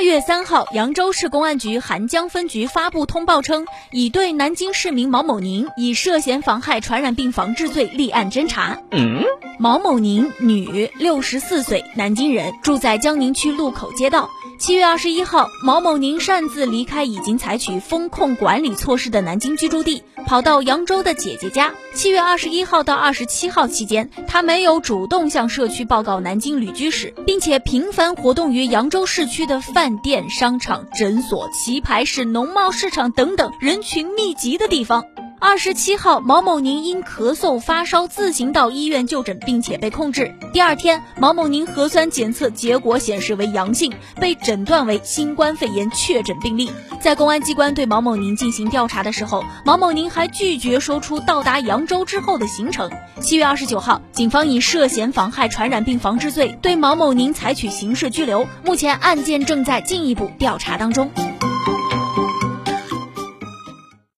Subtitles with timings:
[0.00, 8.78] 八月三号，扬州市公安局邗江分局发布通报称，已对南京市民毛某宁以涉嫌妨害传染病防治罪立案侦查。
[9.58, 14.30] 毛某宁，女，六十四岁，南京人，住在江宁区路口街道。
[14.60, 21.72] 七月二十一号，毛某宁擅自离开已经采取风控管理措施的南京居住地，跑到扬州的姐姐家。
[21.94, 35.02] 七月二十一号到二十七号期间，他没有主动向社区报告南京旅居史，并且频繁活动于扬州市区的饭店、商场、诊所、棋牌室、农贸市场等等人群密集的地方。
[35.42, 40.34] 二十七号，毛某宁因咳嗽发烧自行到医院就诊，并且被控制。
[40.52, 43.90] 第二天，毛某宁核酸检测结果显示为阳性，
[44.20, 46.70] 被诊断为新冠肺炎确诊病例。
[47.00, 52.90] 在公安机关对毛某宁进行调查的时候，毛某宁还拒绝说出到达扬州之后的行程。
[53.22, 61.10] 七月二十九号，警方以涉嫌妨害传染病防治罪对毛某宁采取刑事拘留，目前案件正在进一步调查当中。